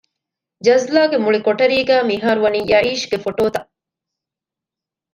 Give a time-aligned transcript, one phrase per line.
[0.65, 3.69] ޖަޒްލާގެ މުޅި ކޮޓަރީގައި މިހާރުވަނީ ޔައީޝްގެ ފޮޓޯތައް